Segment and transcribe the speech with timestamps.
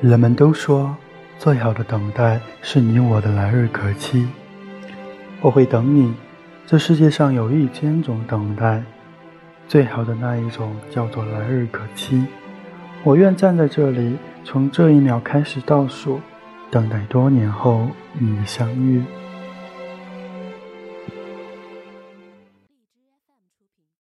[0.00, 0.94] 人们都说
[1.38, 4.28] 最好的等待是你我的来日可期。
[5.40, 6.12] 我会等你
[6.66, 8.82] 这世界上有一千种等待
[9.68, 12.26] 最好的那一种叫做来日可期。
[13.04, 16.20] 我愿站在这里从这一秒开始倒数
[16.70, 17.88] 等待多年后
[18.18, 19.02] 与你相遇。